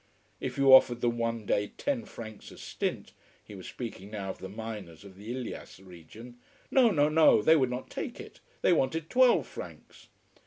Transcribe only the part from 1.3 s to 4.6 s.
day ten francs a stint he was speaking now of the